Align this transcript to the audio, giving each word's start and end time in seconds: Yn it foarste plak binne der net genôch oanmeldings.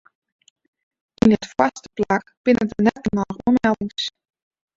Yn 1.23 1.33
it 1.35 1.45
foarste 1.51 1.89
plak 1.95 2.25
binne 2.43 2.63
der 2.71 2.81
net 2.87 2.99
genôch 3.09 3.39
oanmeldings. 3.45 4.03